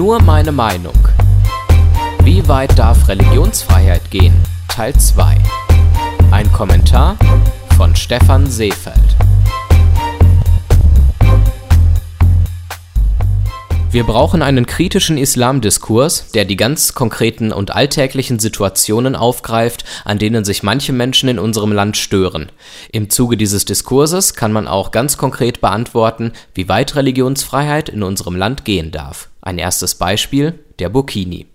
Nur 0.00 0.22
meine 0.22 0.50
Meinung. 0.50 0.96
Wie 2.22 2.48
weit 2.48 2.78
darf 2.78 3.06
Religionsfreiheit 3.06 4.10
gehen? 4.10 4.34
Teil 4.66 4.94
2. 4.94 5.36
Ein 6.30 6.50
Kommentar 6.54 7.16
von 7.76 7.94
Stefan 7.94 8.46
Seefeld. 8.46 8.96
Wir 13.92 14.04
brauchen 14.04 14.40
einen 14.40 14.66
kritischen 14.66 15.18
Islamdiskurs, 15.18 16.30
der 16.30 16.44
die 16.44 16.54
ganz 16.54 16.94
konkreten 16.94 17.50
und 17.50 17.74
alltäglichen 17.74 18.38
Situationen 18.38 19.16
aufgreift, 19.16 19.84
an 20.04 20.20
denen 20.20 20.44
sich 20.44 20.62
manche 20.62 20.92
Menschen 20.92 21.28
in 21.28 21.40
unserem 21.40 21.72
Land 21.72 21.96
stören. 21.96 22.52
Im 22.92 23.10
Zuge 23.10 23.36
dieses 23.36 23.64
Diskurses 23.64 24.34
kann 24.34 24.52
man 24.52 24.68
auch 24.68 24.92
ganz 24.92 25.16
konkret 25.16 25.60
beantworten, 25.60 26.30
wie 26.54 26.68
weit 26.68 26.94
Religionsfreiheit 26.94 27.88
in 27.88 28.04
unserem 28.04 28.36
Land 28.36 28.64
gehen 28.64 28.92
darf. 28.92 29.28
Ein 29.42 29.58
erstes 29.58 29.96
Beispiel, 29.96 30.60
der 30.78 30.88
Burkini. 30.88 31.46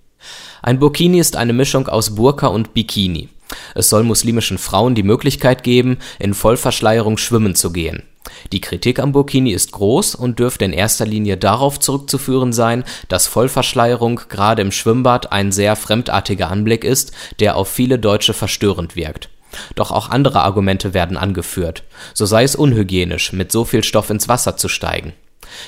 Ein 0.61 0.79
Burkini 0.79 1.19
ist 1.19 1.37
eine 1.37 1.53
Mischung 1.53 1.87
aus 1.87 2.15
Burka 2.15 2.47
und 2.47 2.73
Bikini. 2.73 3.29
Es 3.75 3.89
soll 3.89 4.03
muslimischen 4.03 4.57
Frauen 4.57 4.93
die 4.93 5.03
Möglichkeit 5.03 5.63
geben, 5.63 5.99
in 6.19 6.33
Vollverschleierung 6.33 7.17
schwimmen 7.17 7.55
zu 7.55 7.71
gehen. 7.71 8.03
Die 8.51 8.61
Kritik 8.61 8.99
am 8.99 9.11
Burkini 9.11 9.51
ist 9.51 9.71
groß 9.71 10.15
und 10.15 10.39
dürfte 10.39 10.65
in 10.65 10.73
erster 10.73 11.05
Linie 11.05 11.37
darauf 11.37 11.79
zurückzuführen 11.79 12.53
sein, 12.53 12.83
dass 13.07 13.27
Vollverschleierung 13.27 14.21
gerade 14.29 14.61
im 14.61 14.71
Schwimmbad 14.71 15.31
ein 15.31 15.51
sehr 15.51 15.75
fremdartiger 15.75 16.49
Anblick 16.49 16.83
ist, 16.83 17.11
der 17.39 17.55
auf 17.55 17.69
viele 17.69 17.99
Deutsche 17.99 18.33
verstörend 18.33 18.95
wirkt. 18.95 19.29
Doch 19.75 19.91
auch 19.91 20.09
andere 20.09 20.41
Argumente 20.41 20.93
werden 20.93 21.17
angeführt. 21.17 21.83
So 22.13 22.25
sei 22.25 22.43
es 22.43 22.55
unhygienisch, 22.55 23.31
mit 23.31 23.51
so 23.51 23.63
viel 23.63 23.83
Stoff 23.83 24.09
ins 24.09 24.27
Wasser 24.27 24.57
zu 24.57 24.67
steigen. 24.67 25.13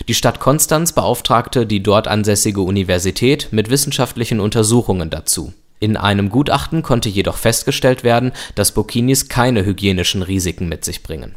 Die 0.07 0.13
Stadt 0.13 0.39
Konstanz 0.39 0.91
beauftragte 0.91 1.65
die 1.65 1.81
dort 1.81 2.07
ansässige 2.07 2.61
Universität 2.61 3.47
mit 3.51 3.69
wissenschaftlichen 3.69 4.39
Untersuchungen 4.39 5.09
dazu. 5.09 5.53
In 5.79 5.95
einem 5.95 6.29
Gutachten 6.29 6.81
konnte 6.81 7.07
jedoch 7.07 7.37
festgestellt 7.37 8.03
werden, 8.03 8.31
dass 8.55 8.71
Burkinis 8.71 9.29
keine 9.29 9.63
hygienischen 9.63 10.23
Risiken 10.23 10.67
mit 10.67 10.83
sich 10.83 11.03
bringen 11.03 11.35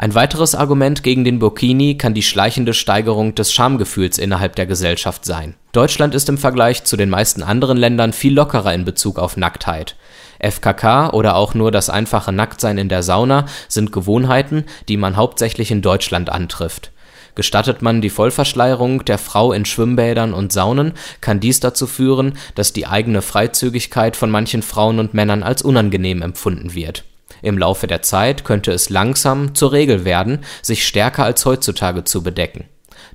ein 0.00 0.14
weiteres 0.14 0.54
Argument 0.54 1.02
gegen 1.02 1.24
den 1.24 1.38
Burkini 1.38 1.98
kann 1.98 2.14
die 2.14 2.22
schleichende 2.22 2.72
Steigerung 2.72 3.34
des 3.34 3.52
Schamgefühls 3.52 4.16
innerhalb 4.16 4.56
der 4.56 4.64
Gesellschaft 4.64 5.26
sein. 5.26 5.56
Deutschland 5.72 6.14
ist 6.14 6.30
im 6.30 6.38
Vergleich 6.38 6.84
zu 6.84 6.96
den 6.96 7.10
meisten 7.10 7.42
anderen 7.42 7.76
Ländern 7.76 8.14
viel 8.14 8.32
lockerer 8.32 8.72
in 8.72 8.86
Bezug 8.86 9.18
auf 9.18 9.36
Nacktheit. 9.36 9.96
FKK 10.38 11.10
oder 11.10 11.36
auch 11.36 11.52
nur 11.52 11.70
das 11.70 11.90
einfache 11.90 12.32
Nacktsein 12.32 12.78
in 12.78 12.88
der 12.88 13.02
Sauna 13.02 13.44
sind 13.68 13.92
Gewohnheiten, 13.92 14.64
die 14.88 14.96
man 14.96 15.16
hauptsächlich 15.16 15.70
in 15.70 15.82
Deutschland 15.82 16.30
antrifft. 16.30 16.92
Gestattet 17.34 17.82
man 17.82 18.00
die 18.00 18.08
Vollverschleierung 18.08 19.04
der 19.04 19.18
Frau 19.18 19.52
in 19.52 19.66
Schwimmbädern 19.66 20.32
und 20.32 20.50
Saunen, 20.50 20.94
kann 21.20 21.40
dies 21.40 21.60
dazu 21.60 21.86
führen, 21.86 22.38
dass 22.54 22.72
die 22.72 22.86
eigene 22.86 23.20
Freizügigkeit 23.20 24.16
von 24.16 24.30
manchen 24.30 24.62
Frauen 24.62 24.98
und 24.98 25.12
Männern 25.12 25.42
als 25.42 25.60
unangenehm 25.60 26.22
empfunden 26.22 26.74
wird 26.74 27.04
im 27.42 27.58
Laufe 27.58 27.86
der 27.86 28.02
Zeit 28.02 28.44
könnte 28.44 28.72
es 28.72 28.90
langsam 28.90 29.54
zur 29.54 29.72
Regel 29.72 30.04
werden, 30.04 30.40
sich 30.62 30.86
stärker 30.86 31.24
als 31.24 31.44
heutzutage 31.44 32.04
zu 32.04 32.22
bedecken. 32.22 32.64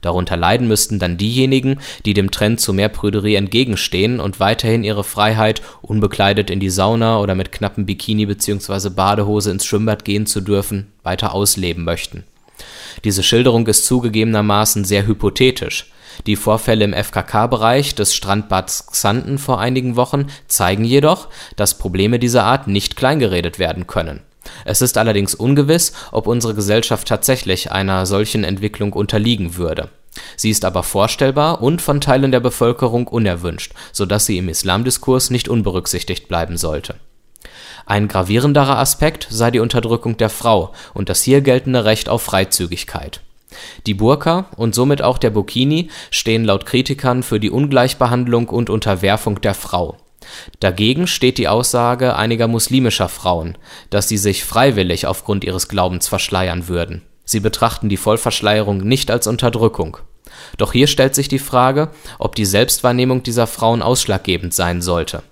Darunter 0.02 0.38
leiden 0.38 0.68
müssten 0.68 1.00
dann 1.00 1.18
diejenigen, 1.18 1.80
die 2.06 2.14
dem 2.14 2.30
Trend 2.30 2.60
zu 2.60 2.74
mehr 2.74 2.90
Prüderie 2.90 3.36
entgegenstehen 3.36 4.20
und 4.20 4.40
weiterhin 4.40 4.84
ihre 4.84 5.04
Freiheit, 5.04 5.62
unbekleidet 5.82 6.50
in 6.50 6.60
die 6.60 6.70
Sauna 6.70 7.20
oder 7.20 7.34
mit 7.34 7.52
knappem 7.52 7.86
Bikini 7.86 8.26
bzw. 8.26 8.90
Badehose 8.90 9.52
ins 9.52 9.66
Schwimmbad 9.66 10.06
gehen 10.06 10.26
zu 10.26 10.42
dürfen, 10.42 10.92
weiter 11.04 11.34
ausleben 11.34 11.84
möchten. 11.84 12.24
Diese 13.04 13.24
Schilderung 13.24 13.68
ist 13.68 13.86
zugegebenermaßen 13.86 14.86
sehr 14.86 15.08
hypothetisch, 15.08 15.92
die 16.26 16.36
Vorfälle 16.36 16.86
im 16.86 16.94
FKK-Bereich 16.94 17.96
des 17.96 18.16
Strandbads 18.16 18.88
Xanten 18.88 19.38
vor 19.38 19.60
einigen 19.60 19.96
Wochen 19.96 20.28
zeigen 20.48 20.84
jedoch, 20.84 21.28
dass 21.56 21.78
Probleme 21.78 22.20
dieser 22.20 22.44
Art 22.44 22.68
nicht 22.68 22.96
kleingeredet 22.96 23.60
werden 23.60 23.88
können. 23.88 24.22
Es 24.64 24.82
ist 24.82 24.98
allerdings 24.98 25.36
ungewiss, 25.36 25.94
ob 26.12 26.28
unsere 26.28 26.54
Gesellschaft 26.54 27.08
tatsächlich 27.08 27.72
einer 27.72 28.06
solchen 28.06 28.44
Entwicklung 28.44 28.94
unterliegen 28.94 29.58
würde. 29.58 29.90
Sie 30.38 30.50
ist 30.50 30.64
aber 30.66 30.84
vorstellbar 30.84 31.62
und 31.62 31.82
von 31.82 32.00
Teilen 32.00 32.32
der 32.32 32.40
Bevölkerung 32.40 33.08
unerwünscht, 33.08 33.74
so 33.92 34.06
dass 34.06 34.26
sie 34.26 34.38
im 34.38 34.50
Islamdiskurs 34.50 35.30
nicht 35.30 35.50
unberücksichtigt 35.50 36.28
bleiben 36.28 36.58
sollte. 36.58 36.96
Ein 37.86 38.08
gravierenderer 38.08 38.78
Aspekt 38.78 39.28
sei 39.30 39.52
die 39.52 39.60
Unterdrückung 39.60 40.18
der 40.18 40.30
Frau 40.30 40.74
und 40.94 41.10
das 41.10 41.22
hier 41.22 41.42
geltende 41.42 41.86
Recht 41.86 42.10
auf 42.10 42.24
Freizügigkeit 42.24 43.22
die 43.86 43.94
Burka 43.94 44.46
und 44.58 44.76
somit 44.76 45.02
auch 45.02 45.18
der 45.18 45.30
Burkini 45.30 45.90
stehen 46.12 46.46
laut 46.46 46.66
Kritikern 46.66 47.24
für 47.24 47.40
die 47.40 47.50
Ungleichbehandlung 47.50 48.50
und 48.50 48.70
Unterwerfung 48.70 49.42
der 49.42 49.54
Frau. 49.54 49.98
Dagegen 50.60 51.08
steht 51.08 51.38
die 51.38 51.48
Aussage 51.48 52.16
einiger 52.16 52.48
muslimischer 52.48 53.10
Frauen, 53.10 53.58
dass 53.90 54.08
sie 54.08 54.18
sich 54.18 54.44
freiwillig 54.44 55.08
aufgrund 55.08 55.44
ihres 55.44 55.68
Glaubens 55.68 56.08
verschleiern 56.08 56.68
würden. 56.68 57.02
Sie 57.26 57.40
betrachten 57.40 57.90
die 57.90 57.98
Vollverschleierung 57.98 58.78
nicht 58.80 59.12
als 59.12 59.28
Unterdrückung. 59.28 59.98
Doch 60.58 60.74
hier 60.74 60.88
stellt 60.88 61.16
sich 61.16 61.28
die 61.28 61.40
Frage, 61.40 61.90
ob 62.20 62.36
die 62.36 62.46
Selbstwahrnehmung 62.46 63.24
dieser 63.24 63.48
Frauen 63.48 63.82
ausschlaggebend 63.82 64.54
sein 64.54 64.82
sollte. 64.82 65.24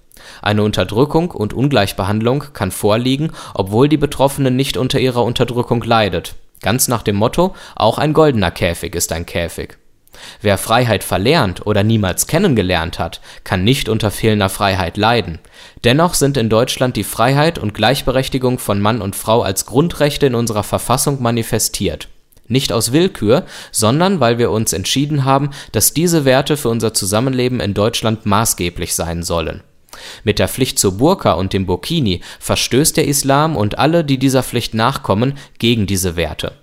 Eine 0.42 0.64
Unterdrückung 0.64 1.32
und 1.32 1.54
Ungleichbehandlung 1.54 2.46
kann 2.54 2.72
vorliegen, 2.72 3.32
obwohl 3.54 3.90
die 3.90 3.98
Betroffene 3.98 4.52
nicht 4.52 4.78
unter 4.78 5.00
ihrer 5.00 5.24
Unterdrückung 5.24 5.84
leidet 5.84 6.36
Ganz 6.64 6.88
nach 6.88 7.04
dem 7.04 7.18
Motto, 7.18 7.56
auch 7.76 8.00
ein 8.00 8.14
goldener 8.14 8.50
Käfig 8.50 8.96
ist 8.96 9.12
ein 9.12 9.28
Käfig. 9.28 9.78
Wer 10.42 10.58
Freiheit 10.58 11.04
verlernt 11.04 11.66
oder 11.68 11.84
niemals 11.84 12.28
kennengelernt 12.28 12.98
hat, 12.98 13.20
kann 13.44 13.64
nicht 13.64 13.90
unter 13.90 14.10
fehlender 14.10 14.50
Freiheit 14.50 14.96
leiden. 14.98 15.40
Dennoch 15.84 16.14
sind 16.14 16.38
in 16.38 16.50
Deutschland 16.50 16.96
die 16.96 17.04
Freiheit 17.04 17.60
und 17.60 17.74
Gleichberechtigung 17.74 18.60
von 18.60 18.80
Mann 18.80 19.02
und 19.02 19.16
Frau 19.16 19.42
als 19.42 19.66
Grundrechte 19.66 20.26
in 20.26 20.36
unserer 20.36 20.64
Verfassung 20.64 21.22
manifestiert. 21.22 22.08
Nicht 22.48 22.72
aus 22.72 22.92
Willkür, 22.92 23.46
sondern 23.72 24.20
weil 24.20 24.38
wir 24.38 24.52
uns 24.52 24.74
entschieden 24.74 25.26
haben, 25.26 25.50
dass 25.72 25.94
diese 25.94 26.26
Werte 26.26 26.58
für 26.58 26.70
unser 26.70 26.94
Zusammenleben 26.94 27.60
in 27.60 27.74
Deutschland 27.74 28.26
maßgeblich 28.26 28.96
sein 28.96 29.24
sollen 29.24 29.64
mit 30.24 30.40
der 30.40 30.48
Pflicht 30.48 30.80
zur 30.80 30.98
Burka 30.98 31.34
und 31.34 31.54
dem 31.54 31.66
Burkini 31.66 32.22
verstößt 32.40 32.98
der 32.98 33.08
Islam 33.08 33.56
und 33.56 33.78
alle, 33.80 34.04
die 34.04 34.18
dieser 34.18 34.44
Pflicht 34.44 34.74
nachkommen, 34.74 35.38
gegen 35.60 35.86
diese 35.88 36.16
Werte. 36.16 36.54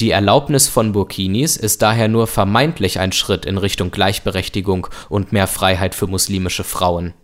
Die 0.00 0.10
Erlaubnis 0.10 0.68
von 0.68 0.92
Burkinis 0.92 1.56
ist 1.56 1.82
daher 1.82 2.08
nur 2.08 2.26
vermeintlich 2.26 2.98
ein 2.98 3.12
Schritt 3.12 3.46
in 3.46 3.58
Richtung 3.58 3.90
Gleichberechtigung 3.90 4.86
und 5.08 5.32
mehr 5.32 5.46
Freiheit 5.46 5.94
für 5.94 6.06
muslimische 6.06 6.64
Frauen. 6.64 7.14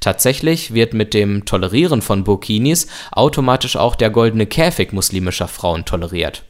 Tatsächlich 0.00 0.74
wird 0.74 0.94
mit 0.94 1.14
dem 1.14 1.46
Tolerieren 1.46 2.02
von 2.02 2.24
Burkinis 2.24 2.86
automatisch 3.10 3.76
auch 3.76 3.96
der 3.96 4.10
goldene 4.10 4.46
Käfig 4.46 4.92
muslimischer 4.92 5.48
Frauen 5.48 5.84
toleriert. 5.84 6.44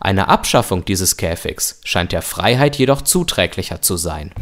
Eine 0.00 0.28
Abschaffung 0.28 0.84
dieses 0.84 1.16
Käfigs 1.16 1.80
scheint 1.84 2.12
der 2.12 2.22
Freiheit 2.22 2.76
jedoch 2.76 3.02
zuträglicher 3.02 3.82
zu 3.82 3.96
sein 3.96 4.32